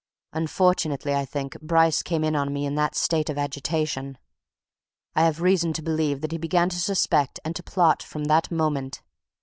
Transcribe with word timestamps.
Unfortunately, 0.33 1.13
I 1.13 1.25
think, 1.25 1.61
Bryce 1.61 2.01
came 2.01 2.23
in 2.23 2.33
upon 2.33 2.51
me 2.51 2.65
in 2.65 2.73
that 2.73 2.95
state 2.95 3.29
of 3.29 3.37
agitation. 3.37 4.17
I 5.15 5.25
have 5.25 5.41
reason 5.41 5.73
to 5.73 5.83
believe 5.83 6.21
that 6.21 6.31
he 6.31 6.39
began 6.39 6.69
to 6.69 6.79
suspect 6.79 7.39
and 7.45 7.55
to 7.55 7.61
plot 7.61 8.01
from 8.01 8.23
that 8.23 8.49
moment. 8.49 9.03